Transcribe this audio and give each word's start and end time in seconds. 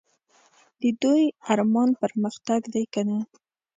د 0.81 0.83
دوی 1.01 1.23
ارمان 1.51 1.89
پرمختګ 2.01 2.61
دی 2.73 2.83
که 2.93 3.01
نه؟ 3.09 3.19